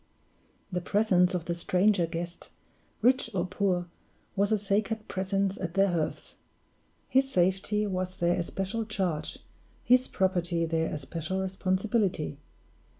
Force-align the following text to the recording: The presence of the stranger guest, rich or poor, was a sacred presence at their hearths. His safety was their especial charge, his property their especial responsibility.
The 0.71 0.81
presence 0.81 1.35
of 1.35 1.45
the 1.45 1.53
stranger 1.53 2.07
guest, 2.07 2.49
rich 3.03 3.29
or 3.35 3.45
poor, 3.45 3.85
was 4.35 4.51
a 4.51 4.57
sacred 4.57 5.07
presence 5.07 5.59
at 5.59 5.75
their 5.75 5.89
hearths. 5.89 6.37
His 7.07 7.29
safety 7.31 7.85
was 7.85 8.15
their 8.17 8.39
especial 8.39 8.83
charge, 8.83 9.37
his 9.83 10.07
property 10.07 10.65
their 10.65 10.91
especial 10.91 11.39
responsibility. 11.39 12.39